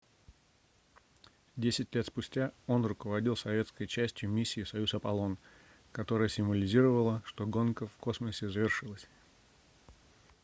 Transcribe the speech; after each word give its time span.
десять 1.57 1.93
лет 1.93 2.07
спустя 2.07 2.53
он 2.65 2.83
руководил 2.87 3.37
советской 3.37 3.85
частью 3.85 4.31
миссии 4.31 4.63
союз-аполлон 4.63 5.37
которая 5.91 6.27
символизировала 6.27 7.21
что 7.23 7.45
гонка 7.45 7.85
в 7.85 7.93
космосе 7.97 8.49
завершилась 8.49 9.07